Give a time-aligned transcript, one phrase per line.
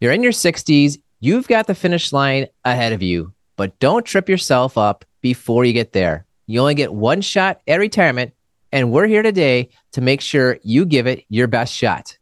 [0.00, 4.28] You're in your 60s, you've got the finish line ahead of you, but don't trip
[4.28, 6.24] yourself up before you get there.
[6.46, 8.32] You only get one shot at retirement,
[8.70, 12.16] and we're here today to make sure you give it your best shot.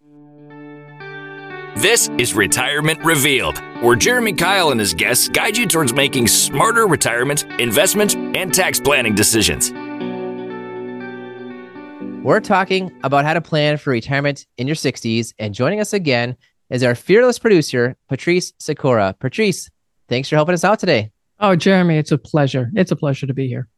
[1.77, 6.87] This is Retirement Revealed, where Jeremy Keil and his guests guide you towards making smarter
[6.87, 9.71] retirement, investment, and tax planning decisions.
[12.25, 16.39] We're talking about how to plan for retirement in your 60s, and joining us again
[16.71, 19.15] is our fearless producer, Patrice Sikora.
[19.19, 19.71] Patrice,
[20.09, 21.11] thanks for helping us out today.
[21.39, 22.71] Oh, Jeremy, it's a pleasure.
[22.75, 23.69] It's a pleasure to be here.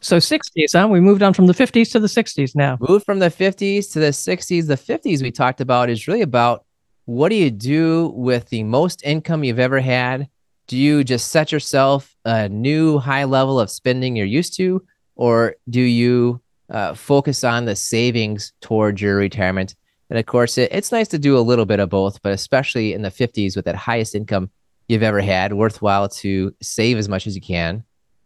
[0.00, 0.88] So 60s, huh?
[0.88, 2.78] We moved on from the 50s to the 60s now.
[2.80, 4.66] Moved from the 50s to the 60s.
[4.66, 6.64] The 50s we talked about is really about
[7.06, 10.28] what do you do with the most income you've ever had?
[10.68, 14.86] Do you just set yourself a new high level of spending you're used to,
[15.16, 19.74] or do you uh, focus on the savings towards your retirement.
[20.10, 22.92] And of course, it, it's nice to do a little bit of both, but especially
[22.92, 24.50] in the 50s with that highest income
[24.88, 27.84] you've ever had, worthwhile to save as much as you can.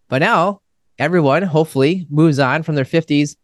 [0.09, 0.63] But now,
[0.99, 3.37] everyone hopefully moves on from their 50s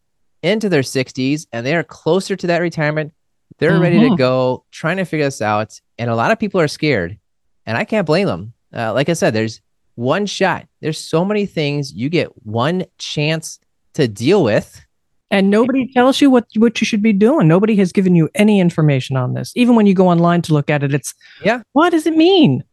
[0.43, 3.13] into their 60s and they're closer to that retirement.
[3.59, 3.83] They're mm-hmm.
[3.83, 4.15] ready to mm-hmm.
[4.15, 5.79] go, trying to figure this out.
[5.99, 7.19] And a lot of people are scared.
[7.67, 8.55] And I can't blame them.
[8.75, 9.61] Uh, like I said, there's
[9.97, 10.67] one shot.
[10.81, 13.59] There's so many things you get one chance
[13.95, 14.83] to deal with
[15.31, 17.47] and nobody tells you what what you should be doing.
[17.47, 19.53] Nobody has given you any information on this.
[19.55, 21.15] Even when you go online to look at it, it's
[21.45, 21.63] yeah.
[21.73, 22.65] What does it mean?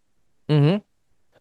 [0.50, 0.78] Mm-hmm.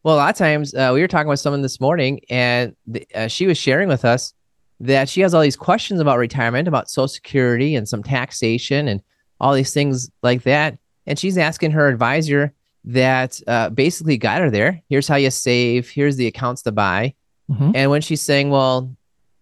[0.02, 3.06] Well, a lot of times uh, we were talking with someone this morning, and the,
[3.14, 4.34] uh, she was sharing with us
[4.78, 9.02] that she has all these questions about retirement, about Social Security, and some taxation, and
[9.40, 10.78] all these things like that.
[11.06, 12.52] And she's asking her advisor
[12.84, 14.82] that uh, basically got her there.
[14.88, 15.88] Here's how you save.
[15.88, 17.14] Here's the accounts to buy.
[17.50, 17.72] Mm-hmm.
[17.74, 18.95] And when she's saying, "Well,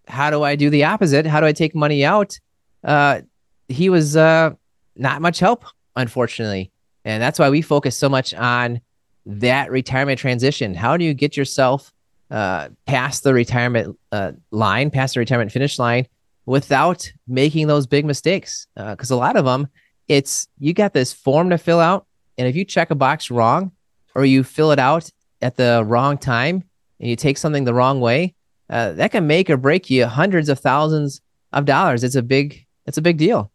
[0.07, 1.25] how do I do the opposite?
[1.25, 2.39] How do I take money out?
[2.83, 3.21] Uh,
[3.67, 4.51] he was uh,
[4.95, 6.71] not much help, unfortunately.
[7.03, 8.81] And that's why we focus so much on
[9.25, 10.73] that retirement transition.
[10.73, 11.91] How do you get yourself
[12.29, 16.07] uh, past the retirement uh, line, past the retirement finish line
[16.45, 18.67] without making those big mistakes?
[18.75, 19.67] Because uh, a lot of them,
[20.07, 22.05] it's you got this form to fill out.
[22.37, 23.71] And if you check a box wrong
[24.13, 25.09] or you fill it out
[25.41, 26.63] at the wrong time
[26.99, 28.34] and you take something the wrong way,
[28.69, 31.21] uh, that can make or break you hundreds of thousands
[31.53, 32.03] of dollars.
[32.03, 33.51] It's a big, it's a big deal.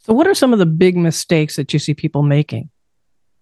[0.00, 2.70] So, what are some of the big mistakes that you see people making?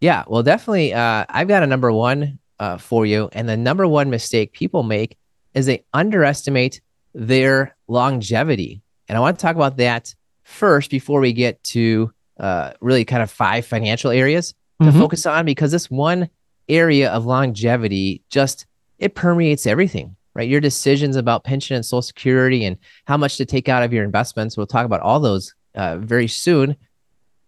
[0.00, 0.92] Yeah, well, definitely.
[0.92, 4.82] Uh, I've got a number one uh, for you, and the number one mistake people
[4.82, 5.16] make
[5.54, 6.80] is they underestimate
[7.14, 8.82] their longevity.
[9.08, 13.22] And I want to talk about that first before we get to uh, really kind
[13.22, 14.98] of five financial areas to mm-hmm.
[14.98, 16.28] focus on because this one
[16.68, 18.66] area of longevity just
[18.98, 20.50] it permeates everything right?
[20.50, 22.76] Your decisions about pension and social security and
[23.06, 24.54] how much to take out of your investments.
[24.54, 26.76] We'll talk about all those uh, very soon.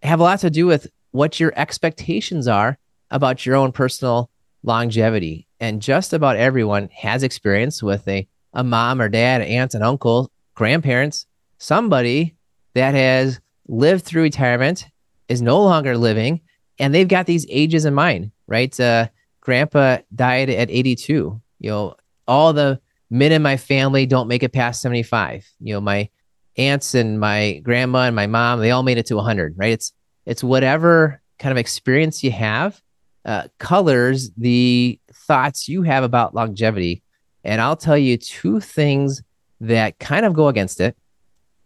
[0.03, 2.79] Have a lot to do with what your expectations are
[3.11, 4.31] about your own personal
[4.63, 5.47] longevity.
[5.61, 10.33] And just about everyone has experience with a, a mom or dad, aunt and uncle,
[10.55, 11.27] grandparents,
[11.59, 12.37] somebody
[12.73, 14.87] that has lived through retirement,
[15.29, 16.41] is no longer living,
[16.79, 18.79] and they've got these ages in mind, right?
[18.81, 19.09] Uh,
[19.43, 21.39] grandpa died at 82.
[21.59, 21.97] You know,
[22.29, 22.81] all the
[23.11, 25.49] men in my family don't make it past 75.
[25.61, 26.09] You know, my
[26.57, 29.73] aunts and my grandma and my mom, they all made it to 100, right?
[29.73, 29.93] It's
[30.27, 32.81] it's whatever kind of experience you have
[33.25, 37.03] uh, colors the thoughts you have about longevity.
[37.45, 39.23] And I'll tell you two things
[39.61, 40.97] that kind of go against it.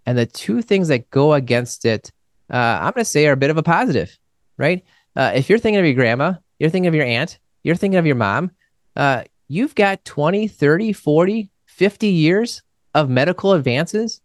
[0.07, 2.11] And the two things that go against it,
[2.53, 4.17] uh, I'm going to say are a bit of a positive,
[4.57, 4.85] right?
[5.15, 8.07] Uh, if you're thinking of your grandma, you're thinking of your aunt, you're thinking of
[8.07, 8.51] your mom,
[8.97, 12.63] uh, you've got 20, 30, 40, 50 years
[12.95, 14.23] of medical advances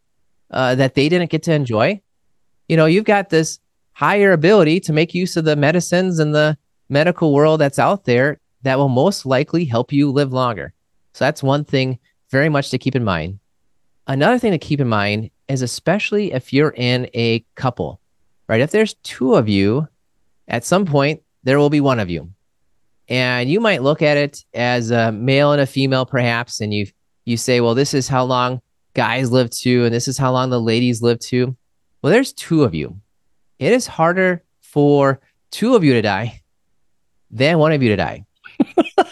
[0.51, 2.01] uh, that they didn't get to enjoy.
[2.69, 3.59] You know, you've got this
[3.91, 8.39] higher ability to make use of the medicines and the medical world that's out there
[8.61, 10.73] that will most likely help you live longer.
[11.11, 11.99] So that's one thing
[12.29, 13.39] very much to keep in mind.
[14.07, 17.99] Another thing to keep in mind is especially if you're in a couple,
[18.47, 18.61] right?
[18.61, 19.89] If there's two of you,
[20.47, 22.31] at some point there will be one of you
[23.09, 26.87] and you might look at it as a male and a female perhaps and you
[27.25, 28.61] you say well this is how long
[28.93, 31.55] guys live to and this is how long the ladies live to.
[32.01, 32.99] Well there's two of you.
[33.59, 35.19] It is harder for
[35.51, 36.41] two of you to die
[37.31, 38.25] than one of you to die.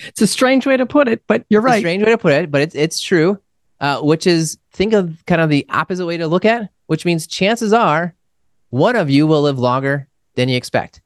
[0.00, 1.80] It's a strange way to put it but you're it's right.
[1.80, 3.38] strange way to put it but it's, it's true
[3.80, 7.26] uh, which is think of kind of the opposite way to look at which means
[7.26, 8.14] chances are
[8.70, 11.00] one of you will live longer than you expect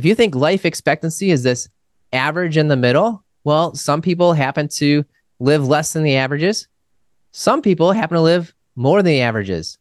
[0.00, 1.68] if you think life expectancy is this
[2.10, 5.04] average in the middle, well, some people happen to
[5.40, 6.68] live less than the averages.
[7.32, 9.76] Some people happen to live more than the averages.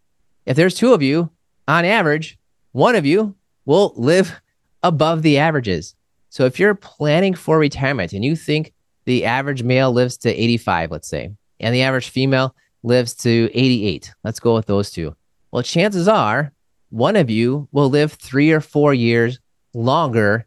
[0.46, 1.30] If there's two of you,
[1.70, 2.38] on average,
[2.74, 3.34] one of you
[3.64, 4.42] will live
[4.84, 5.96] above the averages.
[6.28, 8.74] So if you're planning for retirement and you think
[9.06, 11.32] the average male lives to 85, let's say,
[11.62, 15.16] and the average female lives to 88, let's go with those two.
[15.54, 16.52] Well, chances are
[16.90, 19.40] one of you will live three or four years
[19.74, 20.46] longer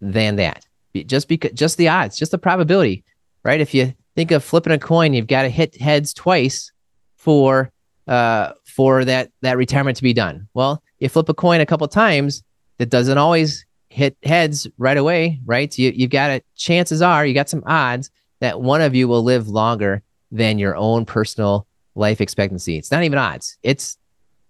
[0.00, 0.66] than that.
[1.06, 3.04] Just because, just the odds, just the probability,
[3.44, 3.60] right?
[3.60, 6.70] If you think of flipping a coin, you've got to hit heads twice
[7.16, 7.72] for
[8.06, 10.48] uh, for that that retirement to be done.
[10.52, 12.42] Well, you flip a coin a couple times,
[12.82, 15.72] that doesn't always hit heads right away, right?
[15.72, 18.10] So you, you've got a chances are you got some odds
[18.40, 22.76] that one of you will live longer than your own personal life expectancy.
[22.76, 23.56] It's not even odds.
[23.62, 23.98] It's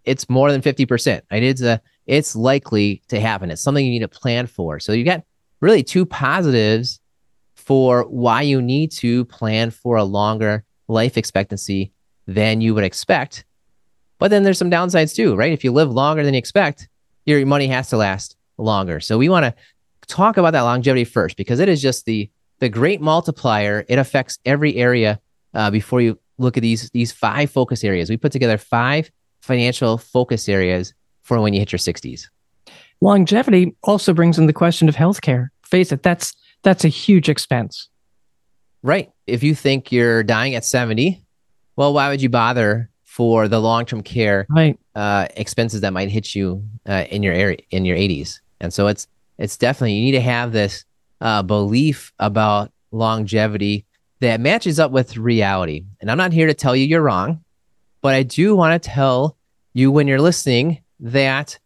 [0.04, 1.20] it's more than 50%.
[1.30, 1.42] Right?
[1.42, 3.50] It's a it's likely to happen.
[3.50, 4.80] It's something you need to plan for.
[4.80, 5.22] So you got
[5.60, 7.00] really two positives
[7.54, 11.92] for why you need to plan for a longer life expectancy
[12.26, 13.44] than you would expect.
[14.18, 15.52] But then there's some downsides too, right?
[15.52, 16.88] If you live longer than you expect,
[17.24, 19.00] your money has to last longer.
[19.00, 19.54] So we want to
[20.06, 23.84] talk about that longevity first because it is just the the great multiplier.
[23.88, 25.20] It affects every area
[25.54, 28.10] uh, before you look at these these five focus areas.
[28.10, 29.10] We put together five
[29.40, 32.28] financial focus areas for when you hit your 60s.
[33.00, 35.48] Longevity also brings in the question of healthcare.
[35.62, 37.88] Face it, that's that's a huge expense.
[38.82, 39.10] Right.
[39.26, 41.24] If you think you're dying at 70,
[41.76, 44.78] well, why would you bother for the long-term care right.
[44.94, 48.40] uh, expenses that might hit you uh, in your area in your 80s?
[48.60, 49.08] And so it's
[49.38, 50.84] it's definitely you need to have this
[51.20, 53.86] uh, belief about longevity
[54.20, 55.84] that matches up with reality.
[56.00, 57.42] And I'm not here to tell you you're wrong,
[58.00, 59.36] but I do want to tell
[59.72, 61.58] you when you're listening that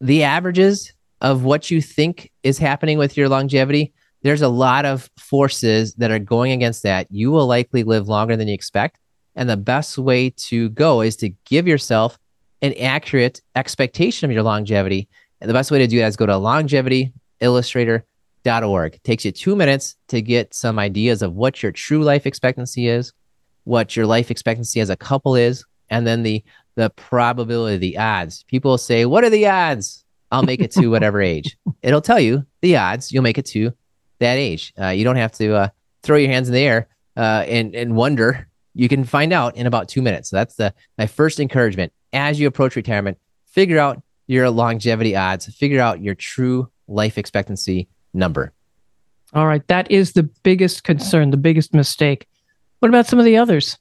[0.00, 5.08] the averages of what you think is happening with your longevity, there's a lot of
[5.18, 7.06] forces that are going against that.
[7.10, 8.98] You will likely live longer than you expect.
[9.36, 12.18] And the best way to go is to give yourself
[12.62, 15.08] an accurate expectation of your longevity.
[15.40, 18.94] And the best way to do that is go to longevityillustrator.org.
[18.94, 22.88] It takes you two minutes to get some ideas of what your true life expectancy
[22.88, 23.12] is,
[23.64, 26.42] what your life expectancy as a couple is, and then the
[26.76, 28.44] the probability, the odds.
[28.44, 30.04] People say, What are the odds?
[30.30, 31.56] I'll make it to whatever age.
[31.82, 33.72] It'll tell you the odds you'll make it to
[34.18, 34.72] that age.
[34.80, 35.68] Uh, you don't have to uh,
[36.02, 38.48] throw your hands in the air uh, and, and wonder.
[38.74, 40.30] You can find out in about two minutes.
[40.30, 41.92] So that's the my first encouragement.
[42.12, 47.88] As you approach retirement, figure out your longevity odds, figure out your true life expectancy
[48.12, 48.52] number.
[49.32, 49.66] All right.
[49.68, 52.28] That is the biggest concern, the biggest mistake.
[52.78, 53.78] What about some of the others?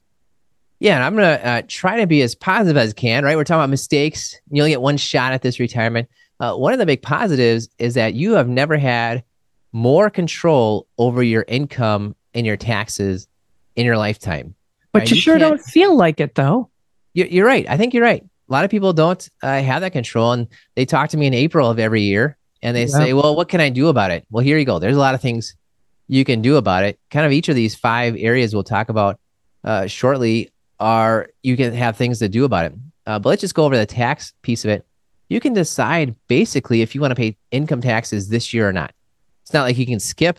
[0.83, 3.23] Yeah, and I'm gonna uh, try to be as positive as I can.
[3.23, 4.37] Right, we're talking about mistakes.
[4.51, 6.09] You only get one shot at this retirement.
[6.41, 9.23] Uh, one of the big positives is that you have never had
[9.71, 13.29] more control over your income and your taxes
[13.77, 14.55] in your lifetime.
[14.91, 15.11] But right?
[15.11, 16.69] you, you sure don't feel like it, though.
[17.13, 17.65] You're, right.
[17.69, 18.21] I think you're right.
[18.21, 21.33] A lot of people don't uh, have that control, and they talk to me in
[21.33, 22.97] April of every year, and they yeah.
[22.97, 24.79] say, "Well, what can I do about it?" Well, here you go.
[24.79, 25.55] There's a lot of things
[26.09, 26.99] you can do about it.
[27.09, 29.17] Kind of each of these five areas we'll talk about
[29.63, 30.49] uh, shortly
[30.83, 32.73] are you can have things to do about it.
[33.07, 34.85] Uh, but let's just go over the tax piece of it.
[35.29, 38.93] You can decide basically if you want to pay income taxes this year or not.
[39.43, 40.37] It's not like you can skip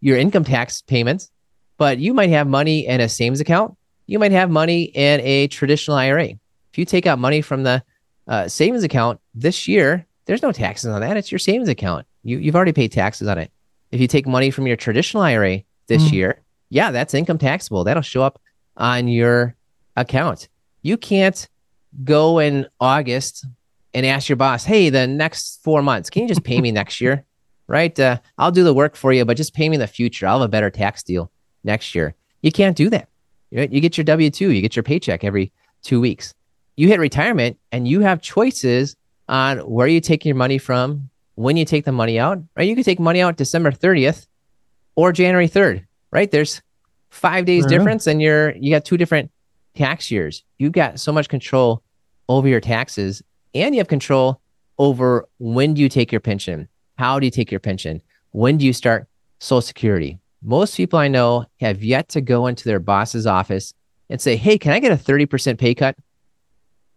[0.00, 1.30] your income tax payments,
[1.78, 3.76] but you might have money in a savings account.
[4.06, 6.28] You might have money in a traditional IRA.
[6.28, 7.82] If you take out money from the
[8.28, 11.16] uh, savings account this year, there's no taxes on that.
[11.16, 12.06] It's your savings account.
[12.22, 13.50] You, you've already paid taxes on it.
[13.90, 16.12] If you take money from your traditional IRA this mm.
[16.12, 17.84] year, yeah, that's income taxable.
[17.84, 18.40] That'll show up
[18.76, 19.55] on your
[19.96, 20.48] account.
[20.82, 21.48] You can't
[22.04, 23.46] go in August
[23.94, 27.00] and ask your boss, hey, the next four months, can you just pay me next
[27.00, 27.24] year?
[27.68, 27.98] Right?
[27.98, 30.26] Uh, I'll do the work for you, but just pay me in the future.
[30.26, 31.32] I'll have a better tax deal
[31.64, 32.14] next year.
[32.42, 33.08] You can't do that.
[33.50, 33.72] Right?
[33.72, 36.34] You get your W 2, you get your paycheck every two weeks.
[36.76, 38.94] You hit retirement and you have choices
[39.28, 42.68] on where you take your money from, when you take the money out, right?
[42.68, 44.26] You can take money out December 30th
[44.94, 46.30] or January 3rd, right?
[46.30, 46.60] There's
[47.10, 47.76] five days uh-huh.
[47.76, 49.30] difference and you're, you got two different
[49.76, 50.44] tax years.
[50.58, 51.82] You've got so much control
[52.28, 53.22] over your taxes
[53.54, 54.40] and you have control
[54.78, 56.68] over when do you take your pension?
[56.98, 58.02] How do you take your pension?
[58.32, 59.06] When do you start
[59.38, 60.18] Social Security?
[60.42, 63.72] Most people I know have yet to go into their boss's office
[64.10, 65.96] and say, Hey, can I get a 30% pay cut?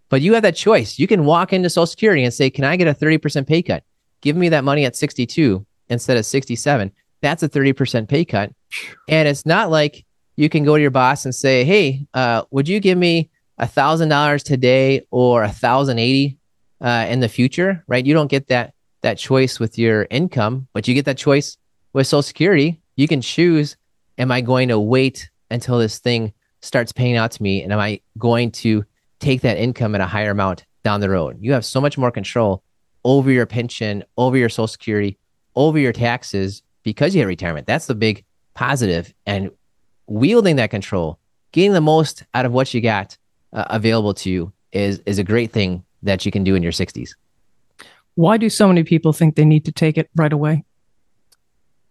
[0.09, 0.97] But you have that choice.
[0.99, 3.83] You can walk into Social Security and say, Can I get a 30% pay cut?
[4.21, 8.51] give me that money at 62 instead of 67, that's a 30% pay cut.
[9.07, 10.05] And it's not like
[10.39, 13.67] you can go to your boss and say, Hey, uh, would you give me a
[13.67, 16.37] thousand dollars today or a thousand eighty
[16.79, 17.83] uh, in the future?
[17.87, 18.05] Right.
[18.05, 21.57] You don't get that, that choice with your income, but you get that choice
[21.91, 22.81] with social security.
[22.95, 23.75] You can choose,
[24.17, 26.31] am I going to wait until this thing
[26.61, 27.61] starts paying out to me?
[27.61, 28.85] And am I going to
[29.19, 31.37] take that income at a higher amount down the road?
[31.41, 32.63] You have so much more control
[33.03, 35.17] over your pension, over your social security,
[35.57, 37.67] over your taxes because you hit retirement.
[37.67, 39.13] That's the big positive.
[39.25, 39.51] And
[40.09, 41.19] wielding that control,
[41.51, 43.17] getting the most out of what you got
[43.53, 46.71] uh, available to you is is a great thing that you can do in your
[46.71, 47.11] 60s.
[48.15, 50.63] Why do so many people think they need to take it right away?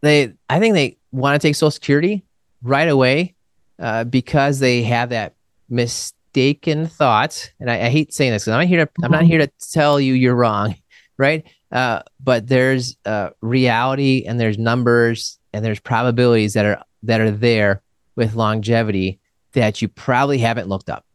[0.01, 2.25] They, I think they want to take Social Security
[2.63, 3.35] right away
[3.79, 5.35] uh, because they have that
[5.69, 7.53] mistaken thought.
[7.61, 9.51] And I, I hate saying this because I'm not here to I'm not here to
[9.73, 10.77] tell you you're wrong,
[11.19, 11.45] right?
[11.71, 17.31] Uh, but there's uh, reality and there's numbers and there's probabilities that are that are
[17.31, 17.83] there
[18.19, 19.21] with longevity
[19.53, 21.07] that you probably haven't looked up.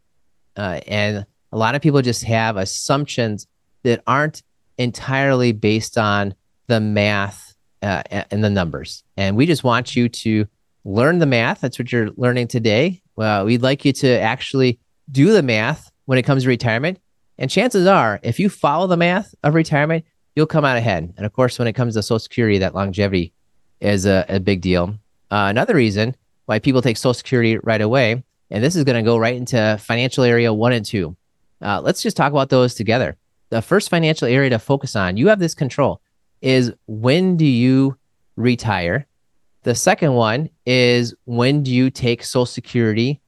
[0.56, 3.46] Uh, and a lot of people just have assumptions
[3.84, 4.42] that aren't
[4.78, 6.34] entirely based on
[6.68, 9.04] the math uh, and the numbers.
[9.18, 10.48] And we just want you to
[10.86, 11.60] learn the math.
[11.60, 13.02] That's what you're learning today.
[13.18, 14.80] Well, we'd like you to actually
[15.12, 17.00] do the math when it comes to retirement.
[17.38, 20.06] And chances are, if you follow the math of retirement,
[20.36, 21.14] you'll come out ahead.
[21.18, 23.34] And of course, when it comes to Social Security, that longevity
[23.82, 24.96] is a, a big deal.
[25.30, 26.16] Uh, another reason
[26.54, 29.76] why people take Social Security right away, and this is going to go right into
[29.82, 31.18] financial area one and two.
[31.64, 33.18] Uh, let's just talk about those together.
[33.50, 36.00] The first financial area to focus on, you have this control,
[36.44, 37.98] is when do you
[38.36, 39.08] retire?
[39.64, 43.20] The second one is when do you take Social Security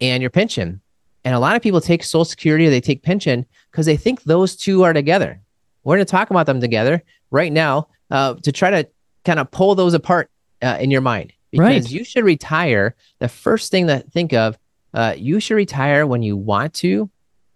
[0.00, 0.80] and your pension?
[1.22, 4.22] And a lot of people take Social Security or they take pension because they think
[4.22, 5.38] those two are together.
[5.82, 8.88] We're going to talk about them together right now uh, to try to
[9.26, 10.30] kind of pull those apart
[10.62, 11.33] uh, in your mind.
[11.54, 11.90] Because Right.
[11.90, 12.94] you should retire.
[13.20, 14.58] The first thing that think of,
[14.92, 17.08] uh, you should retire when you want to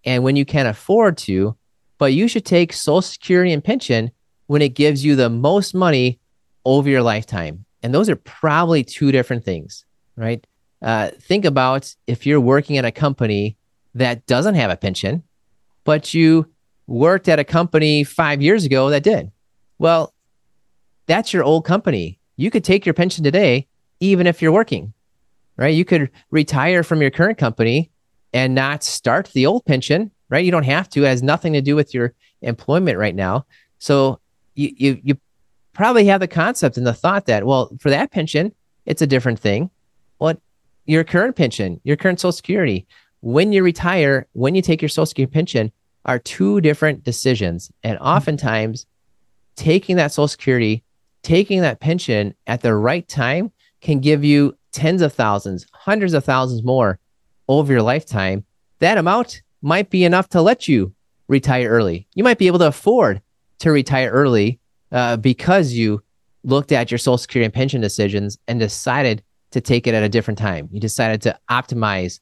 [0.05, 1.57] and when you can afford to,
[1.99, 4.12] but you should take Social Security and pension
[4.47, 6.21] when it gives you the most money
[6.64, 7.64] over your lifetime.
[7.83, 9.85] And those are probably two different things,
[10.17, 10.47] right?
[10.81, 13.57] Uh, think about if you're working at a company
[13.95, 15.25] that doesn't have a pension,
[15.85, 16.47] but you
[16.87, 19.33] worked at a company five years ago that did.
[19.78, 20.14] Well,
[21.07, 22.19] that's your old company.
[22.37, 23.67] You could take your pension today,
[24.00, 24.93] even if you're working,
[25.57, 25.75] right?
[25.75, 27.90] You could retire from your current company
[28.33, 30.45] and not start the old pension, right?
[30.45, 31.05] You don't have to.
[31.05, 33.47] It has nothing to do with your employment right now.
[33.78, 34.21] So
[34.55, 35.19] you you you
[35.73, 38.52] probably have the concept and the thought that well, for that pension,
[38.87, 39.71] it's a different thing.
[40.19, 40.40] What
[40.87, 42.87] your current pension, your current Social Security,
[43.21, 45.73] when you retire, when you take your Social Security pension,
[46.05, 47.71] are two different decisions.
[47.83, 48.07] And mm-hmm.
[48.07, 48.87] oftentimes,
[49.57, 50.83] taking that Social Security,
[51.23, 56.25] taking that pension at the right time can give you tens of thousands, hundreds of
[56.25, 56.99] thousands more
[57.49, 58.45] over your lifetime.
[58.81, 60.95] That amount might be enough to let you
[61.27, 62.07] retire early.
[62.15, 63.23] You might be able to afford
[63.61, 64.61] to retire early
[64.93, 66.03] uh, because you
[66.45, 70.09] looked at your Social Security and pension decisions and decided to take it at a
[70.09, 70.69] different time.
[70.71, 72.21] You decided to optimize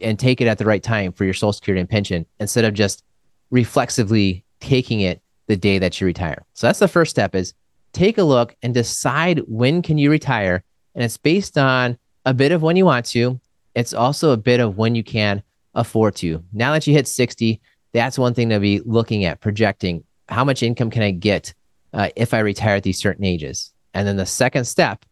[0.00, 2.74] and take it at the right time for your Social Security and pension instead of
[2.74, 3.04] just
[3.50, 6.44] reflexively taking it the day that you retire.
[6.54, 7.54] So that's the first step is
[7.92, 12.52] take a look and decide when can you retire and it's based on a bit
[12.52, 13.40] of when you want to.
[13.74, 15.42] It's also a bit of when you can
[15.74, 16.42] afford to.
[16.52, 17.60] Now that you hit 60,
[17.92, 21.54] that's one thing to be looking at, projecting how much income can I get
[21.92, 23.72] uh, if I retire at these certain ages.
[23.94, 25.04] And then the second step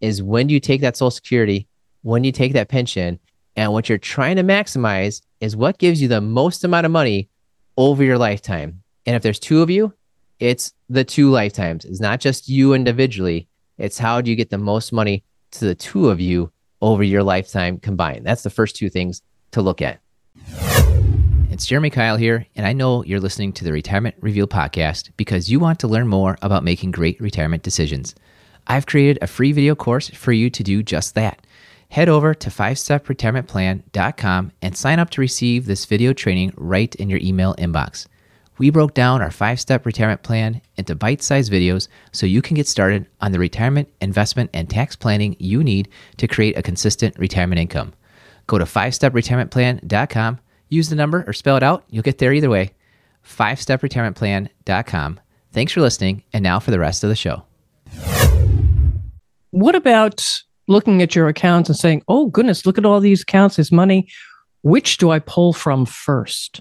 [0.00, 1.66] is when do you take that Social Security,
[2.02, 3.18] when you take that pension,
[3.56, 7.28] and what you're trying to maximize is what gives you the most amount of money
[7.76, 8.82] over your lifetime.
[9.06, 9.92] And if there's two of you,
[10.38, 11.84] it's the two lifetimes.
[11.84, 13.48] It's not just you individually.
[13.80, 17.22] It's how do you get the most money to the two of you over your
[17.22, 18.26] lifetime combined.
[18.26, 19.22] That's the first two things
[19.52, 20.02] to look at.
[21.50, 25.50] It's Jeremy Keil here, and I know you're listening to the Retirement Reveal podcast because
[25.50, 28.14] you want to learn more about making great retirement decisions.
[28.66, 31.46] I've created a free video course for you to do just that.
[31.88, 37.20] Head over to 5stepretirementplan.com and sign up to receive this video training right in your
[37.22, 38.06] email inbox.
[38.60, 42.56] We broke down our five step retirement plan into bite sized videos so you can
[42.56, 45.88] get started on the retirement, investment, and tax planning you need
[46.18, 47.94] to create a consistent retirement income.
[48.48, 51.84] Go to 5stepretirementplan.com, use the number or spell it out.
[51.88, 52.72] You'll get there either way.
[53.26, 55.20] 5stepretirementplan.com.
[55.52, 56.22] Thanks for listening.
[56.34, 57.44] And now for the rest of the show.
[59.52, 63.56] What about looking at your accounts and saying, oh, goodness, look at all these accounts,
[63.56, 64.06] this money.
[64.60, 66.60] Which do I pull from first?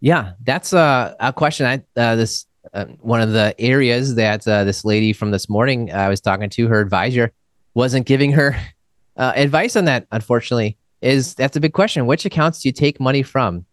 [0.00, 1.66] Yeah, that's a, a question.
[1.66, 5.92] I uh, this uh, one of the areas that uh, this lady from this morning
[5.92, 7.32] I was talking to, her advisor,
[7.74, 8.56] wasn't giving her
[9.16, 10.06] uh, advice on that.
[10.12, 12.06] Unfortunately, is that's a big question.
[12.06, 13.64] Which accounts do you take money from?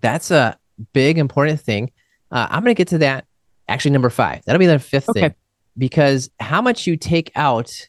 [0.00, 0.58] That's a
[0.92, 1.90] big important thing.
[2.30, 3.26] Uh, I'm going to get to that.
[3.68, 4.42] Actually, number five.
[4.44, 5.20] That'll be the fifth Okay.
[5.20, 5.34] thing
[5.76, 7.88] because how much you take out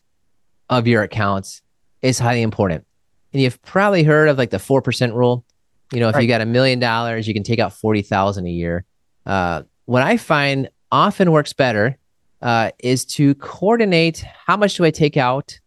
[0.69, 1.61] of your accounts
[2.01, 2.85] is highly important.
[3.33, 5.45] And you've probably heard of like the four percent rule.
[5.91, 8.51] You know, if you got a million dollars, you can take out forty thousand a
[8.51, 8.85] year.
[9.25, 11.97] Uh, what I find often works better
[12.41, 15.59] uh, is to coordinate how much do I take out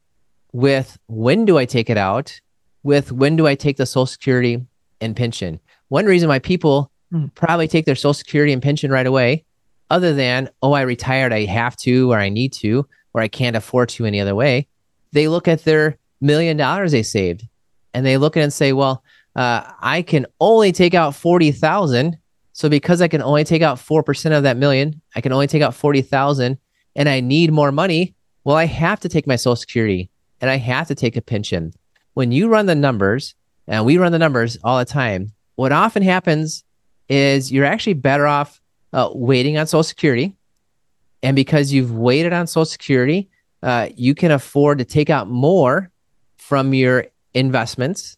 [0.52, 2.40] with when do I take it out
[2.82, 4.64] with when do I take the Social Security
[5.00, 5.60] and pension.
[5.88, 7.34] One reason why people Mm.
[7.34, 9.44] probably take their Social Security and pension right away,
[9.90, 13.54] other than, oh, I retired, I have to, or I need to, or I can't
[13.54, 14.66] afford to any other way,
[15.12, 17.46] they look at their million dollars they saved
[17.92, 19.04] and they look at it and say, well,
[19.36, 22.18] uh, I can only take out 40,000.
[22.52, 25.62] So because I can only take out 4% of that million, I can only take
[25.62, 26.58] out 40,000
[26.96, 28.14] and I need more money.
[28.44, 30.10] Well, I have to take my social security
[30.40, 31.72] and I have to take a pension.
[32.14, 33.34] When you run the numbers,
[33.66, 36.64] and we run the numbers all the time, what often happens
[37.08, 38.60] is you're actually better off
[38.92, 40.34] uh, waiting on social security.
[41.22, 43.30] And because you've waited on social security,
[43.62, 45.90] uh, you can afford to take out more
[46.36, 48.16] from your investments.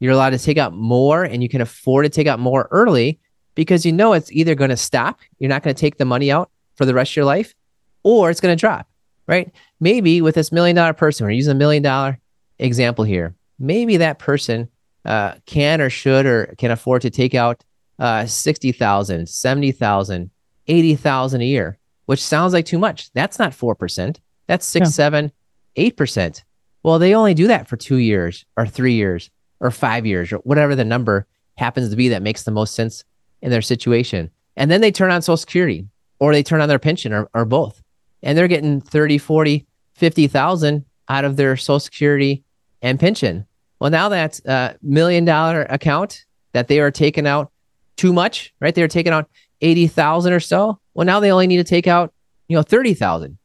[0.00, 3.18] You're allowed to take out more and you can afford to take out more early
[3.54, 6.30] because you know it's either going to stop, you're not going to take the money
[6.30, 7.54] out for the rest of your life,
[8.02, 8.88] or it's going to drop,
[9.28, 9.52] right?
[9.78, 12.18] Maybe with this million dollar person, we're using a million dollar
[12.58, 13.34] example here.
[13.60, 14.68] Maybe that person
[15.04, 17.62] uh, can or should or can afford to take out
[18.00, 20.30] uh, 60,000, 70,000,
[20.66, 23.12] 80,000 a year, which sounds like too much.
[23.12, 24.16] That's not 4%.
[24.48, 24.90] That's six, Yeah.
[24.90, 25.32] seven,
[25.76, 26.44] eight percent.
[26.82, 30.38] Well, they only do that for two years or three years or five years or
[30.38, 33.04] whatever the number happens to be that makes the most sense
[33.42, 34.30] in their situation.
[34.56, 35.86] And then they turn on Social Security
[36.18, 37.82] or they turn on their pension or, or both.
[38.22, 42.42] And they're getting 30, 40, 50,000 out of their Social Security
[42.82, 43.46] and pension.
[43.80, 47.50] Well, now that uh, million dollar account that they are taking out
[47.96, 48.74] too much, right?
[48.74, 49.28] They're taking out
[49.60, 50.78] 80,000 or so.
[50.94, 52.12] Well, now they only need to take out,
[52.48, 53.36] you know, 30,000,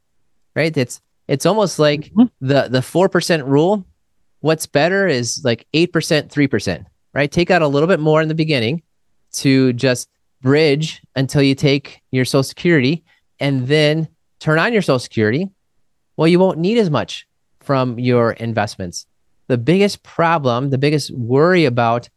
[0.55, 0.75] right?
[0.75, 2.29] It's, it's almost like Mhm.
[2.41, 3.85] the, the 4% rule.
[4.41, 7.31] What's better is like 8%, 3%, right?
[7.31, 8.81] Take out a little bit more in the beginning
[9.33, 10.09] to just
[10.41, 13.03] bridge until you take your social security
[13.39, 14.07] and then
[14.39, 15.49] turn on your social security.
[16.17, 17.27] Well, you won't need as much
[17.59, 19.05] from your investments.
[19.47, 22.09] The biggest problem, the biggest worry about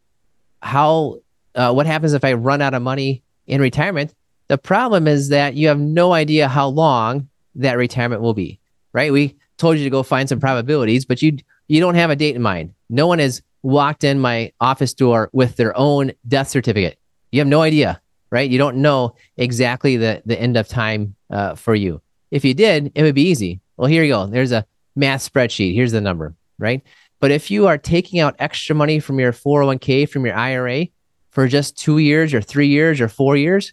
[0.62, 1.18] how
[1.55, 4.14] uh, what happens if I run out of money in retirement.
[4.49, 8.61] The problem is that you have no idea how long that retirement will be,
[8.92, 9.12] right?
[9.12, 12.37] We told you to go find some probabilities, but you you don't have a date
[12.37, 12.75] in mind.
[12.88, 16.98] No one has walked in my office door with their own death certificate.
[17.31, 18.51] You have no idea, right?
[18.51, 22.01] You don't know exactly the the end of time uh, for you.
[22.31, 23.61] If you did, it would be easy.
[23.77, 24.27] Well, here you go.
[24.27, 25.75] There's a math spreadsheet.
[25.75, 26.83] Here's the number, right?
[27.20, 30.87] But if you are taking out extra money from your 401k, from your IRA
[31.31, 33.72] for just two years or three years or four years,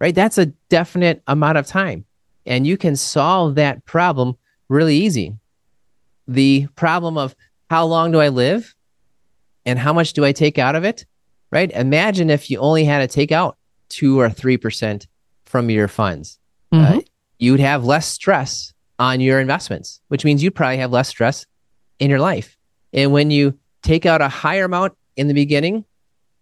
[0.00, 0.14] right?
[0.14, 2.04] That's a definite amount of time.
[2.46, 4.36] And you can solve that problem
[4.68, 5.34] really easy.
[6.28, 7.34] The problem of
[7.70, 8.74] how long do I live
[9.64, 11.06] and how much do I take out of it,
[11.50, 11.70] right?
[11.72, 13.56] Imagine if you only had to take out
[13.88, 15.06] two or 3%
[15.44, 16.38] from your funds.
[16.72, 16.98] Mhm.
[16.98, 17.00] Uh,
[17.38, 21.46] you'd have less stress on your investments, which means you probably have less stress
[21.98, 22.56] in your life.
[22.92, 25.84] And when you take out a higher amount in the beginning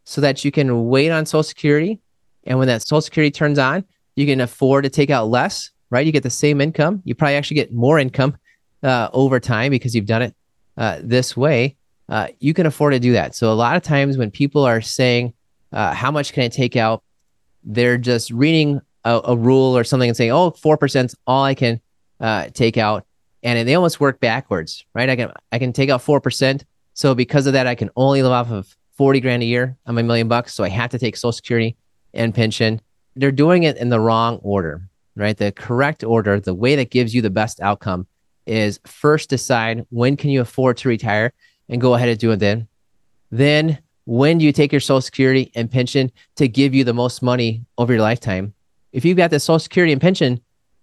[0.05, 2.01] so that you can wait on Social Security,
[2.45, 3.85] and when that Social Security turns on,
[4.17, 6.07] you can afford to take out less, right?
[6.07, 7.03] You get the same income.
[7.05, 8.37] You probably actually get more income
[8.85, 10.35] uh, over time because you've done it
[10.77, 11.77] uh, this way.
[12.09, 13.35] Uh, you can afford to do that.
[13.35, 15.33] So a lot of times when people are saying,
[15.73, 17.03] uh, "How much can I take out?"
[17.65, 21.45] they're just reading a, a rule or something and saying, "Oh, four percent is all
[21.45, 21.81] I can
[22.21, 23.07] uh, take out,"
[23.43, 25.09] and they almost work backwards, right?
[25.09, 28.23] I can I can take out four percent, so because of that, I can only
[28.23, 30.99] live off of forty grand a year on my million bucks, so I have to
[30.99, 31.77] take Social Security
[32.13, 32.81] and pension.
[33.17, 35.37] They're doing it in the wrong order, right?
[35.37, 38.07] The correct order, the way that gives you the best outcome,
[38.47, 41.33] is first decide when can you afford to retire
[41.69, 42.69] and go ahead and do it then.
[43.31, 47.23] Then when do you take your Social Security and pension to give you the most
[47.23, 48.55] money over your lifetime?
[48.93, 50.41] If you've got the Social Security and pension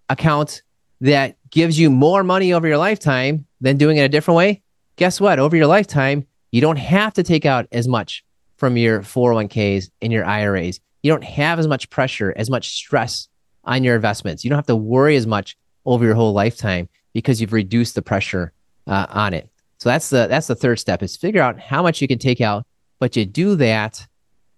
[0.10, 0.64] account
[1.02, 4.62] that gives you more money over your lifetime than doing it a different way,
[4.96, 5.40] guess what?
[5.40, 8.24] Over your lifetime, you don't have to take out as much
[8.58, 10.80] from your 401ks and your IRAs.
[11.04, 13.28] You don't have as much pressure, as much stress
[13.64, 14.44] on your investments.
[14.44, 18.02] You don't have to worry as much over your whole lifetime because you've reduced the
[18.02, 18.54] pressure
[18.88, 19.50] uh, on it.
[19.78, 22.42] So that's the that's the third step is figure out how much you can take
[22.42, 22.66] out,
[23.00, 24.06] but you do that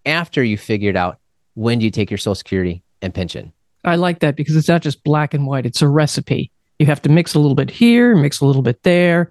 [0.04, 1.18] after you figured out
[1.54, 3.52] when do you take your Social Security and pension.
[3.84, 6.50] I like that because it's not just black and white, it's a recipe.
[6.78, 9.30] You have to mix a little bit here, mix a little bit there,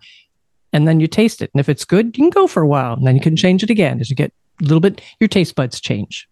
[0.71, 1.51] and then you taste it.
[1.53, 2.93] And if it's good, you can go for a while.
[2.93, 5.55] And then you can change it again as you get a little bit, your taste
[5.55, 6.27] buds change.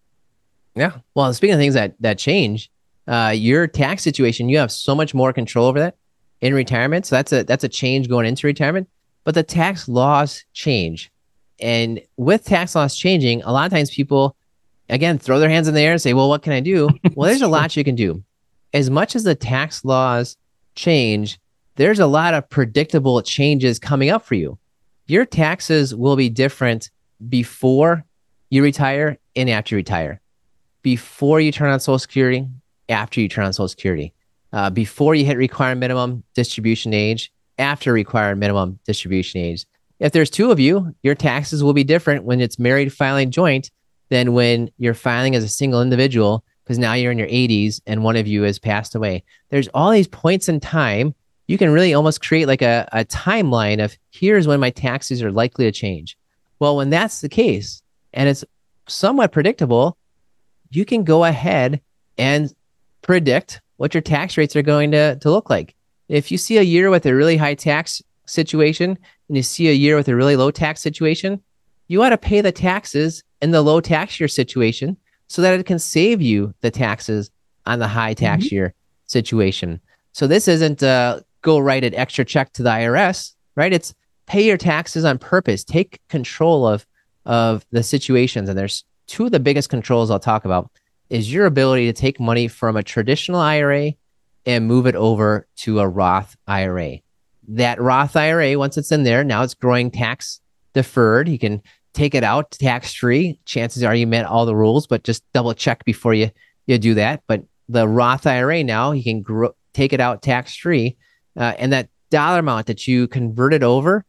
[0.76, 0.94] Yeah.
[1.16, 2.72] Well, speaking of things that that change,
[3.08, 5.96] uh, your tax situation, you have so much more control over that
[6.42, 7.06] in retirement.
[7.06, 8.90] So that's a that's a change going into retirement.
[9.24, 11.12] But the tax laws change,
[11.60, 14.36] and with tax laws changing, a lot of times people,
[14.90, 17.30] again, throw their hands in the air and say, "Well, what can I do?" well,
[17.30, 18.24] there's a lot you can do.
[18.74, 20.38] As much as the tax laws
[20.76, 21.40] change,
[21.76, 24.58] there's a lot of predictable changes coming up for you.
[25.08, 26.90] Your taxes will be different
[27.30, 28.06] before
[28.50, 30.22] you retire and after you retire.
[30.82, 32.48] Before you turn on Social Security,
[32.90, 34.14] after you turn on Social Security.
[34.54, 39.66] Uh, before you hit required minimum distribution age, after required minimum distribution age.
[40.00, 43.70] If there's two of you, your taxes will be different when it's married filing joint
[44.10, 48.04] than when you're filing as a single individual because now you're in your 80s and
[48.04, 49.24] one of you has passed away.
[49.50, 51.14] There's all these points in time.
[51.48, 55.32] You can really almost create like a, a timeline of here's when my taxes are
[55.32, 56.18] likely to change.
[56.60, 57.84] Well, when that's the case
[58.14, 58.44] and it's
[58.88, 59.98] somewhat predictable,
[60.72, 61.82] you can go ahead
[62.18, 62.54] and
[63.02, 65.74] predict what your tax rates are going to, to look like.
[66.08, 68.96] If you see a year with a really high tax situation
[69.28, 71.42] and you see a year with a really low tax situation,
[71.88, 74.98] you ought to pay the taxes in the low tax year situation
[75.30, 77.32] so that it can save you the taxes
[77.66, 78.54] on the high tax mm-hmm.
[78.54, 78.74] year
[79.08, 79.82] situation.
[80.12, 83.74] So this isn't uh, go write an extra check to the IRS, right?
[83.74, 83.96] It's
[84.28, 85.64] pay your taxes on purpose.
[85.64, 86.86] Take control of
[87.26, 88.48] of the situations.
[88.48, 90.70] And there's two of the biggest controls I'll talk about
[91.12, 93.92] is your ability to take money from a traditional IRA
[94.46, 97.00] and move it over to a Roth IRA.
[97.50, 100.40] That Roth IRA, once it's in there, now it's growing tax
[100.74, 101.28] deferred.
[101.28, 101.62] You can
[101.94, 103.38] take it out tax free.
[103.44, 106.32] Chances are you met all the rules, but just double check before you
[106.66, 107.24] you do that.
[107.28, 110.96] But the Roth IRA now you can grow, take it out tax free,
[111.36, 114.06] uh, and that dollar amount that you converted over,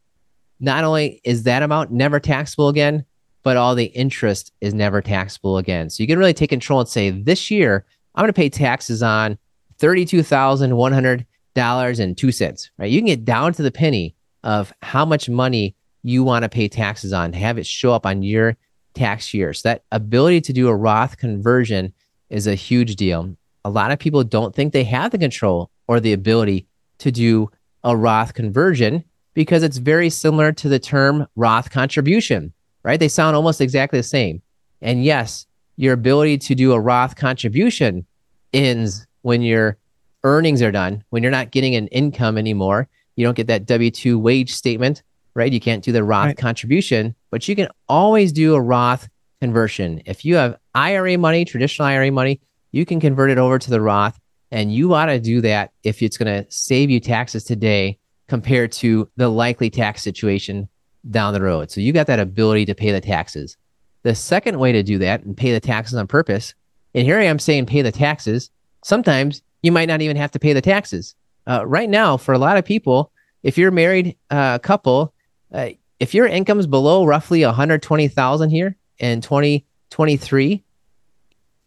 [0.60, 3.04] not only is that amount never taxable again,
[3.42, 5.90] but all the interest is never taxable again.
[5.90, 9.02] So you can really take control and say, this year I'm going to pay taxes
[9.02, 9.38] on
[9.78, 12.70] thirty-two thousand one hundred dollars and two cents.
[12.78, 12.90] Right?
[12.90, 16.68] You can get down to the penny of how much money you want to pay
[16.68, 18.57] taxes on, have it show up on your
[18.94, 19.52] tax year.
[19.52, 21.92] So that ability to do a Roth conversion
[22.28, 23.37] is a huge deal.
[23.64, 26.66] A lot of people don't think they have the control or the ability
[26.98, 27.50] to do
[27.85, 32.98] a Roth conversion because it's very similar to the term Roth contribution, right?
[32.98, 34.42] They sound almost exactly the same.
[34.80, 38.06] And yes, your ability to do a Roth contribution
[38.52, 39.78] ends when your
[40.24, 42.88] earnings are done, when you're not getting an income anymore.
[43.16, 45.02] You don't get that W 2 wage statement
[45.34, 45.52] right?
[45.52, 46.36] You can't do the Roth right.
[46.36, 49.08] contribution, but you can always do a Roth
[49.40, 50.02] conversion.
[50.06, 52.40] If you have IRA money, traditional IRA money,
[52.70, 54.18] you can convert it over to the Roth.
[54.50, 58.72] And you ought to do that if it's going to save you taxes today compared
[58.72, 60.68] to the likely tax situation
[61.10, 61.70] down the road.
[61.70, 63.56] So you got that ability to pay the taxes.
[64.02, 66.54] The second way to do that and pay the taxes on purpose,
[66.94, 68.50] and here I am saying pay the taxes.
[68.84, 71.14] Sometimes you might not even have to pay the taxes.
[71.46, 73.12] Uh, right now, for a lot of people,
[73.42, 75.14] if you're married uh, couple
[75.52, 80.64] uh, if your income is below roughly 120,000 here in 2023,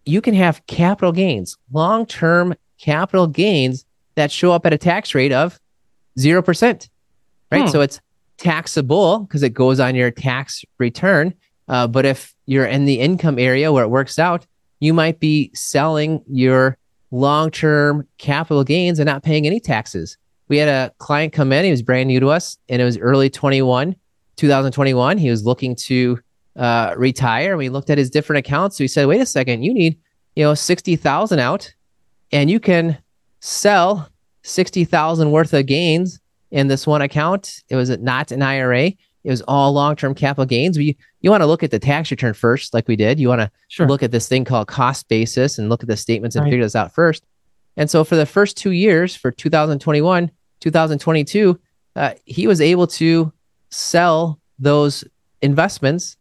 [0.06, 5.32] you can have capital gains, long-term capital gains that show up at a tax rate
[5.32, 5.58] of
[6.20, 6.90] 0%.
[7.50, 7.62] Right?
[7.62, 7.68] Hmm.
[7.68, 8.02] So it's
[8.38, 11.34] taxable because it goes on your tax return.
[11.68, 14.46] Uh, but if you're in the income area where it works out,
[14.80, 16.78] you might be selling your
[17.12, 20.18] long term capital gains and not paying any taxes
[20.48, 21.66] we had a client come in.
[21.66, 23.96] He was brand new to us, and it was early 21,
[24.36, 25.18] 2021.
[25.18, 26.20] He was looking to
[26.56, 27.58] uh, retire.
[27.58, 28.78] We looked at his different accounts.
[28.78, 29.98] So we said, wait a second, you need,
[30.36, 31.74] you know, 60,000 out,
[32.32, 32.98] and you can
[33.40, 34.10] sell
[34.44, 36.20] 60,000 worth of gains
[36.56, 37.64] in this one account.
[37.68, 38.86] It was not an IRA.
[38.86, 40.78] It was all long-term capital gains.
[40.78, 43.20] We, you want to look at the tax return first, like we did.
[43.20, 43.86] You want to sure.
[43.88, 46.52] look at this thing called cost basis and look at the statements and right.
[46.52, 47.26] figure this out first.
[47.76, 51.60] And so for the first two years, for 2021, 2022,
[51.98, 53.34] uh, he was able to
[53.70, 55.04] sell those
[55.42, 56.16] investments.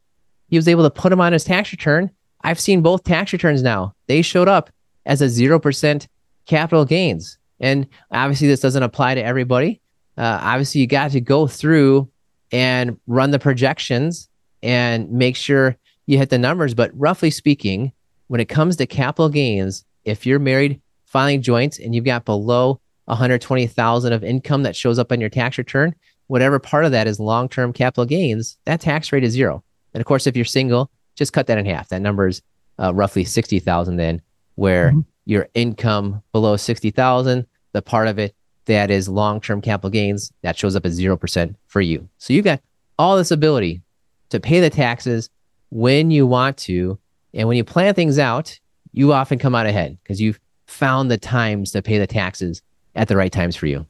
[0.49, 2.11] He was able to put them on his tax return.
[2.43, 3.95] I've seen both tax returns now.
[4.09, 4.69] They showed up
[5.07, 6.09] as a 0%
[6.47, 7.39] capital gains.
[7.61, 9.81] And obviously, this doesn't apply to everybody.
[10.17, 12.09] Uh, obviously, you got to go through
[12.53, 14.29] and run the projections
[14.63, 16.75] and make sure you hit the numbers.
[16.75, 17.93] But roughly speaking,
[18.29, 22.81] when it comes to capital gains, if you're married filing joints and you've got below
[23.07, 25.95] 120,000 of income that shows up on your tax return,
[26.27, 29.63] whatever part of that is long-term capital gains, that tax rate is zero.
[29.93, 31.89] And of course, if you're single, just cut that in half.
[31.89, 32.43] That number is
[32.79, 34.23] uh, roughly 60,000 then,
[34.57, 35.01] where mm-hmm.
[35.27, 38.35] your income below 60,000, the part of it
[38.67, 42.09] that is long-term capital gains, that shows up as 0% for you.
[42.19, 42.61] So you've got
[42.99, 43.83] all this ability
[44.31, 45.31] to pay the taxes
[45.71, 46.99] when you want to.
[47.33, 48.59] And when you plan things out,
[48.93, 52.63] you often come out ahead because you've found the times to pay the taxes
[52.95, 53.87] at the right times for you.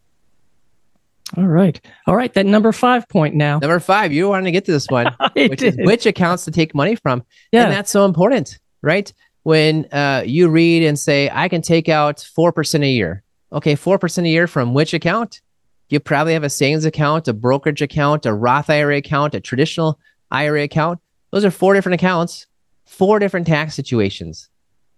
[1.36, 1.80] All right.
[2.06, 2.32] All right.
[2.34, 3.58] That number five point now.
[3.58, 5.80] Number five, you wanted to get to this one, which did.
[5.80, 7.24] is which accounts to take money from.
[7.50, 7.64] Yeah.
[7.64, 9.12] And that's so important, right?
[9.42, 13.23] When uh, you read and say, I can take out 4% a year.
[13.54, 15.40] Okay, 4% a year from which account?
[15.88, 20.00] You probably have a savings account, a brokerage account, a Roth IRA account, a traditional
[20.32, 20.98] IRA account.
[21.30, 22.48] Those are four different accounts,
[22.84, 24.48] four different tax situations.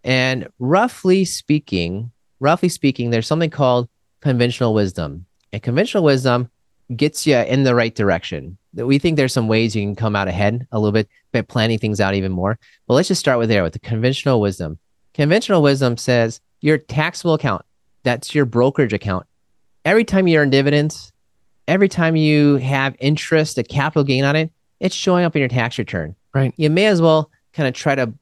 [0.04, 3.90] And roughly speaking, roughly speaking, there's something called
[4.20, 5.26] conventional wisdom.
[5.52, 6.50] And conventional wisdom
[6.94, 8.56] gets you in the right direction.
[8.72, 11.78] We think there's some ways you can come out ahead a little bit by planning
[11.78, 12.58] things out even more.
[12.86, 14.78] But let's just start with there with the conventional wisdom.
[15.12, 17.65] Conventional wisdom says your taxable account,
[18.06, 19.26] that's your brokerage account.
[19.84, 21.12] Every time you earn dividends,
[21.66, 25.48] every time you have interest, a capital gain on it, it's showing up in your
[25.48, 26.14] tax return.
[26.32, 26.54] Right.
[26.56, 28.14] You may as well kind of try to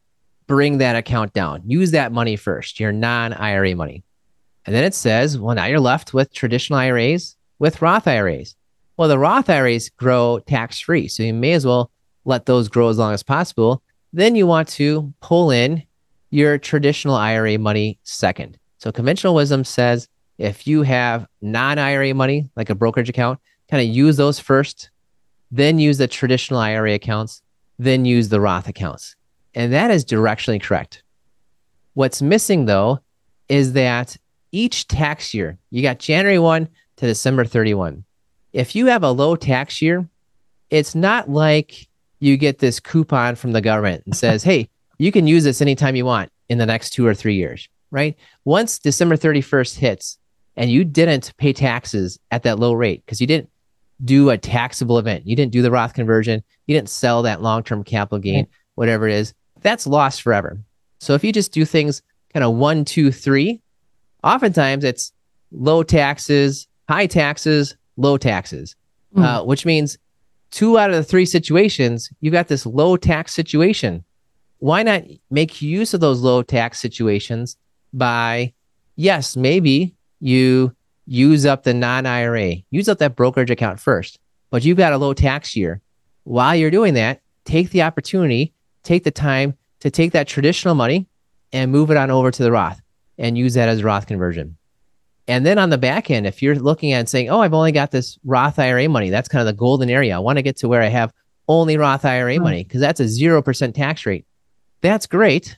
[0.47, 1.63] bring that account down.
[1.67, 4.03] Use that money first, your non IRA money.
[4.65, 8.57] And then it says, well, now you're left with traditional IRAs with Roth IRAs.
[8.97, 11.09] Well, the Roth IRAs grow tax free.
[11.09, 11.91] So you may as well
[12.25, 13.83] let those grow as long as possible.
[14.15, 15.83] Then you want to pull in
[16.31, 18.59] your traditional IRA money second.
[18.85, 23.83] So conventional wisdom says if you have non IRA money, like a brokerage account, kind
[23.83, 24.91] of use those first,
[25.51, 27.41] then use the traditional IRA accounts,
[27.79, 29.17] then use the Roth accounts.
[29.55, 31.03] And that is directionally correct.
[31.95, 33.01] What's missing though
[33.49, 34.19] is that
[34.53, 38.05] each tax year, you got January 1 to December 31.
[38.53, 40.07] If you have a low tax year,
[40.69, 41.89] it's not like
[42.21, 44.69] you get this coupon from the government and says, hey,
[44.99, 48.17] you can use this anytime you want in the next two or three years, right?
[48.45, 50.19] Once December 31st hits
[50.57, 53.49] and you didn't pay taxes at that low rate because you didn't
[54.05, 57.63] do a taxable event, you didn't do the Roth conversion, you didn't sell that long
[57.63, 60.59] term capital gain, whatever it is, that's lost forever.
[60.99, 62.03] So if you just do things
[62.33, 63.63] kind of one, two, three,
[64.25, 65.13] oftentimes it's
[65.53, 68.75] low taxes, high taxes, low taxes,
[69.15, 69.23] mm.
[69.23, 69.99] uh, which means
[70.51, 74.03] two out of the three situations, you've got this low tax situation.
[74.59, 77.57] Why not make use of those low tax situations
[77.97, 78.53] by,
[78.97, 80.75] yes, maybe you
[81.07, 84.19] use up the non IRA, use up that brokerage account first,
[84.51, 85.81] but you've got a low tax year.
[86.25, 88.53] While you're doing that, take the opportunity,
[88.83, 91.07] take the time to take that traditional money
[91.53, 92.81] and move it on over to the Roth
[93.19, 94.57] and use that as Roth conversion.
[95.27, 97.91] And then on the back end, if you're looking at saying, oh, I've only got
[97.91, 100.17] this Roth IRA money, that's kind of the golden area.
[100.17, 101.13] I want to get to where I have
[101.49, 104.27] only Roth IRA money because that's a 0% tax rate.
[104.81, 105.57] That's great.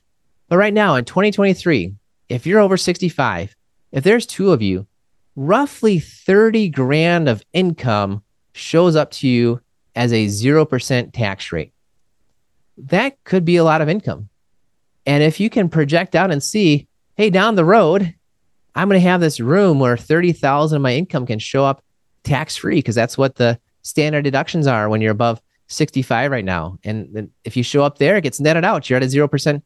[0.48, 1.94] But right now in 2023,
[2.28, 3.54] if you're over 65,
[3.92, 4.86] if there's two of you,
[5.36, 9.60] roughly 30 grand of income shows up to you
[9.94, 11.72] as a 0% tax rate.
[12.78, 14.28] That could be a lot of income.
[15.06, 18.14] And if you can project out and see, hey, down the road,
[18.74, 21.82] I'm going to have this room where 30,000 of my income can show up
[22.24, 26.78] tax free because that's what the standard deductions are when you're above 65 right now.
[26.84, 28.90] And if you show up there, it gets netted out.
[28.90, 29.62] You're at a 0%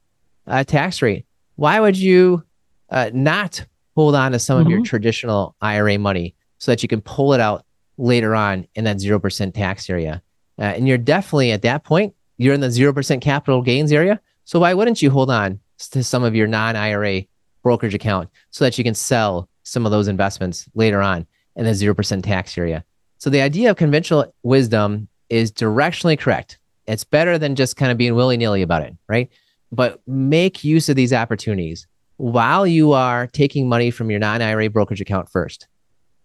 [0.46, 1.26] uh, tax rate.
[1.56, 2.44] Why would you
[2.90, 3.64] uh, not
[3.96, 4.66] hold on to some mm-hmm.
[4.66, 4.84] of your mm-hmm.
[4.84, 7.64] traditional IRA money so that you can pull it out
[7.98, 10.22] later on in that 0% tax area?
[10.58, 14.20] Uh, and you're definitely at that point, you're in the 0% capital gains area.
[14.44, 17.22] So why wouldn't you hold on to some of your non IRA
[17.62, 21.26] brokerage account so that you can sell some of those investments later on
[21.56, 22.84] in the 0% tax area.
[23.18, 26.58] So the idea of conventional wisdom is directionally correct.
[26.86, 29.28] It's better than just kind of being willy nilly about it, right?
[29.70, 31.86] But make use of these opportunities
[32.20, 35.66] while you are taking money from your non IRA brokerage account first.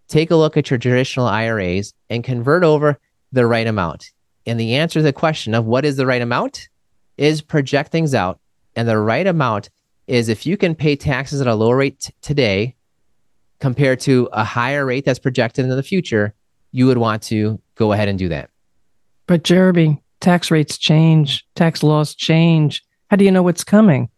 [0.10, 3.00] Take a look at your traditional IRAs and convert over
[3.32, 4.12] the right amount.
[4.46, 6.68] And the answer to the question of what is the right amount
[7.18, 8.40] is project things out.
[8.76, 9.70] And the right amount
[10.06, 12.76] is if you can pay taxes at a lower rate t- today
[13.60, 16.36] compared to a higher rate that's projected in the future,
[16.72, 18.50] you would want to go ahead and do that.
[19.28, 22.84] But Jeremy, tax rates change, tax laws change.
[23.10, 24.10] How do you know what's coming?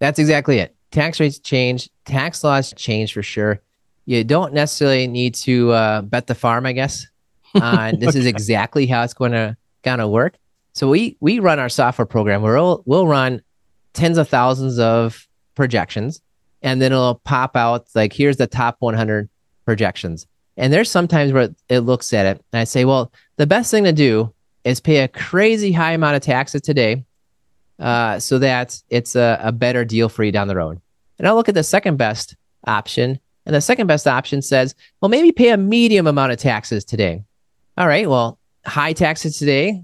[0.00, 0.75] That's exactly it.
[0.96, 3.60] Tax rates change, tax laws change for sure.
[4.06, 7.06] You don't necessarily need to uh, bet the farm, I guess.
[7.54, 8.18] Uh, this okay.
[8.18, 10.36] is exactly how it's going to kind of work.
[10.74, 12.42] So we we run our software program.
[12.42, 13.40] We'll we'll run
[13.94, 16.20] tens of thousands of projections
[16.62, 19.28] and then it'll pop out like here's the top 100
[19.64, 23.70] projections and there's sometimes where it looks at it and i say well the best
[23.70, 24.32] thing to do
[24.64, 27.04] is pay a crazy high amount of taxes today
[27.78, 30.80] uh, so that it's a, a better deal for you down the road
[31.18, 35.08] and i'll look at the second best option and the second best option says well
[35.08, 37.22] maybe pay a medium amount of taxes today
[37.76, 39.82] all right well high taxes today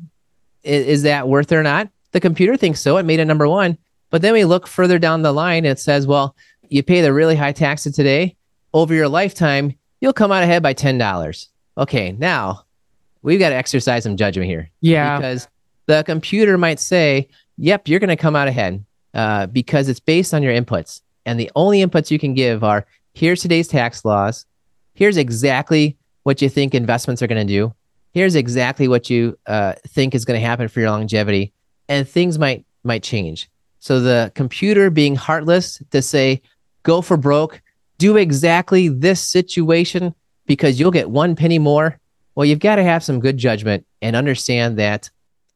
[0.64, 3.48] is, is that worth it or not the computer thinks so it made it number
[3.48, 3.78] one
[4.12, 6.36] but then we look further down the line, and it says, well,
[6.68, 8.36] you pay the really high taxes today.
[8.74, 11.48] Over your lifetime, you'll come out ahead by $10.
[11.78, 12.64] Okay, now
[13.22, 14.70] we've got to exercise some judgment here.
[14.82, 15.16] Yeah.
[15.16, 15.48] Because
[15.86, 20.34] the computer might say, yep, you're going to come out ahead uh, because it's based
[20.34, 21.00] on your inputs.
[21.26, 24.46] And the only inputs you can give are here's today's tax laws.
[24.94, 27.74] Here's exactly what you think investments are going to do.
[28.12, 31.52] Here's exactly what you uh, think is going to happen for your longevity,
[31.88, 33.48] and things might might change.
[33.78, 36.42] So the computer being heartless to say,
[36.82, 37.60] go for broke,
[37.98, 40.14] do exactly this situation
[40.46, 41.98] because you'll get one penny more.
[42.34, 45.10] Well, you've got to have some good judgment and understand that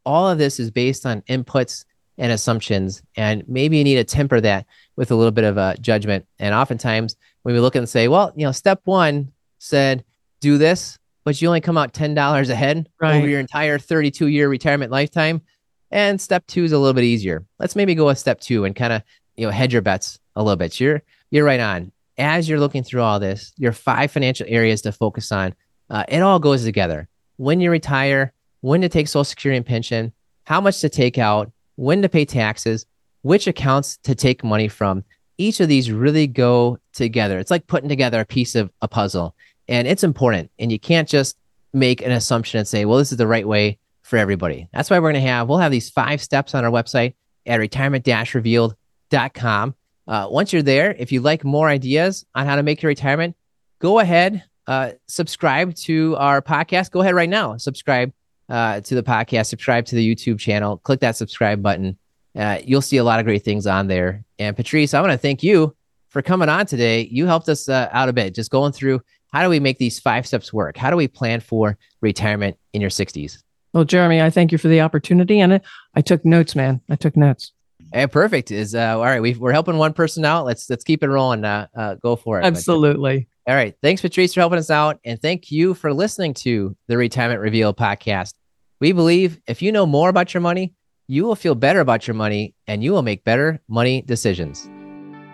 [0.05, 1.85] all of this is based on inputs
[2.18, 3.02] and assumptions.
[3.16, 6.26] And maybe you need to temper that with a little bit of a judgment.
[6.38, 10.05] And oftentimes when we look and say, well, you know, step one said,
[10.40, 13.16] do this, but you only come out $10 ahead right.
[13.16, 15.42] over your entire 32 year retirement lifetime.
[15.90, 17.44] And step two is a little bit easier.
[17.59, 19.02] Let's maybe go with step two and kind of,
[19.37, 20.81] you know, hedge your bets a little bit.
[20.81, 21.92] You're, you're right on.
[22.18, 25.55] As you're looking through all this, your five financial areas to focus on,
[25.90, 27.09] uh, it all goes together.
[27.37, 30.12] When you retire, when to take Social Security and pension,
[30.44, 32.86] how much to take out, when to pay taxes,
[33.22, 35.04] which accounts to take money from.
[35.38, 37.38] Each of these really go together.
[37.38, 39.34] It's like putting together a piece of a puzzle,
[39.68, 40.50] and it's important.
[40.58, 41.36] And you can't just
[41.72, 44.68] make an assumption and say, well, this is the right way for everybody.
[44.72, 47.60] That's why we're going to have, we'll have these five steps on our website at
[47.60, 49.74] retirement revealed.com.
[50.08, 53.36] Uh, once you're there, if you like more ideas on how to make your retirement,
[53.80, 56.92] go ahead, uh, subscribe to our podcast.
[56.92, 58.12] Go ahead right now, subscribe
[58.48, 61.98] uh, to the podcast, subscribe to the YouTube channel, click that subscribe button.
[62.35, 64.24] Uh, you'll see a lot of great things on there.
[64.38, 65.74] And Patrice, I want to thank you
[66.09, 67.09] for coming on today.
[67.11, 69.00] You helped us uh, out a bit, just going through
[69.32, 70.76] how do we make these five steps work?
[70.76, 73.42] How do we plan for retirement in your 60s?
[73.72, 75.61] Well, Jeremy, I thank you for the opportunity, and
[75.94, 76.80] I took notes, man.
[76.88, 77.52] I took notes.
[77.92, 78.50] Hey, perfect.
[78.50, 79.20] Is uh, all right.
[79.20, 80.46] we are helping one person out.
[80.46, 81.44] Let's let's keep it rolling.
[81.44, 82.44] Uh, uh go for it.
[82.44, 83.28] Absolutely.
[83.48, 83.74] All right.
[83.80, 87.72] Thanks, Patrice, for helping us out, and thank you for listening to the Retirement Reveal
[87.72, 88.35] podcast.
[88.80, 90.74] We believe if you know more about your money,
[91.06, 94.68] you will feel better about your money and you will make better money decisions.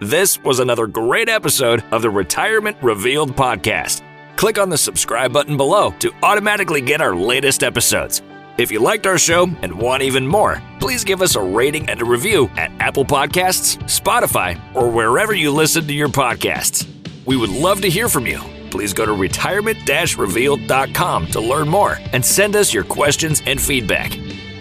[0.00, 4.02] This was another great episode of the Retirement Revealed podcast.
[4.36, 8.20] Click on the subscribe button below to automatically get our latest episodes.
[8.58, 12.02] If you liked our show and want even more, please give us a rating and
[12.02, 16.91] a review at Apple Podcasts, Spotify, or wherever you listen to your podcasts.
[17.24, 18.40] We would love to hear from you
[18.72, 19.78] please go to retirement
[20.16, 24.12] revealed.com to learn more and send us your questions and feedback.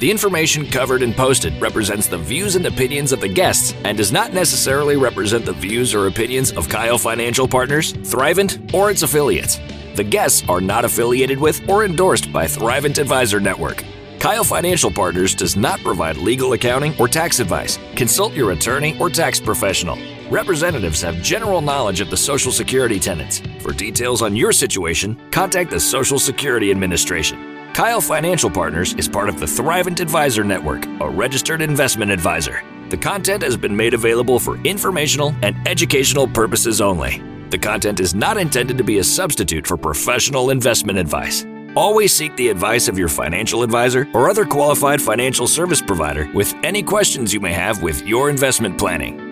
[0.01, 4.11] The information covered and posted represents the views and opinions of the guests and does
[4.11, 9.59] not necessarily represent the views or opinions of Keil Financial Partners, Thrivent, or its affiliates.
[9.95, 13.83] The guests are not affiliated with or endorsed by Thrivent Advisor Network.
[14.19, 17.79] Keil Financial Partners does not provide legal accounting or tax advice.
[17.95, 19.97] Consult your attorney or tax professional.
[20.31, 23.41] Representatives have general knowledge of the Social Security tenants.
[23.59, 27.67] For details on your situation, contact the Social Security Administration.
[27.73, 32.63] Keil Financial Partners is part of the Thrivent Advisor Network, a registered investment advisor.
[32.87, 37.21] The content has been made available for informational and educational purposes only.
[37.49, 41.45] The content is not intended to be a substitute for professional investment advice.
[41.75, 46.55] Always seek the advice of your financial advisor or other qualified financial service provider with
[46.63, 49.30] any questions you may have with your investment planning.